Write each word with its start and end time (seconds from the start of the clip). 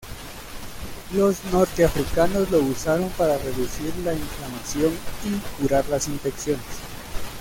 Los 1.13 1.43
norteafricanos 1.51 2.49
lo 2.49 2.57
usaron 2.57 3.09
para 3.11 3.37
reducir 3.37 3.93
la 4.03 4.15
inflamación 4.15 4.91
y 5.25 5.59
curar 5.61 5.87
las 5.89 6.07
infecciones. 6.07 6.65